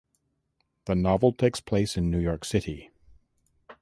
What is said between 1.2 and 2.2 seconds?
takes place in New